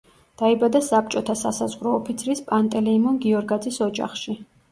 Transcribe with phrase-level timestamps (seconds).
[0.41, 4.35] დაიბადა საბჭოთა სასაზღვრო ოფიცრის, პანტელეიმონ გიორგაძის ოჯახში.